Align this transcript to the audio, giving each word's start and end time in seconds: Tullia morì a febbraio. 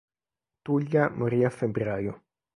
Tullia 0.63 1.09
morì 1.11 1.45
a 1.45 1.51
febbraio. 1.51 2.23